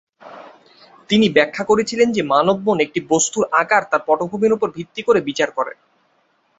তিনি 1.09 1.27
ব্যাখ্যা 1.29 1.63
করেছিলেন 1.65 2.07
যে 2.11 2.21
মানব 2.23 2.57
মন 2.65 2.77
একটি 2.79 2.99
বস্তুর 3.09 3.43
আকার 3.53 3.83
তার 3.91 4.01
পটভূমির 4.07 4.55
উপর 4.55 4.67
ভিত্তি 4.71 5.01
করে 5.03 5.19
বিচার 5.21 5.49
করে। 5.51 5.73